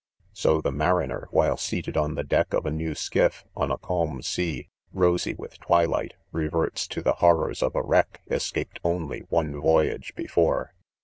[0.33, 2.55] So the mariner, while seated on the"deck.
[2.55, 7.03] of a new skifl^on a calm sea, rosy with twilight, reverts to!
[7.03, 7.17] tEfc.
[7.17, 10.73] horrors of a wreck., escaped, only one voyage before.